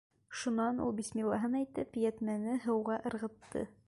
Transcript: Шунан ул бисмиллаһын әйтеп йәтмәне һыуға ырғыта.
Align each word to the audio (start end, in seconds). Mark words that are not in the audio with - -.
Шунан 0.43 0.79
ул 0.85 0.95
бисмиллаһын 0.99 1.59
әйтеп 1.59 2.01
йәтмәне 2.05 2.57
һыуға 2.65 2.99
ырғыта. 3.11 3.67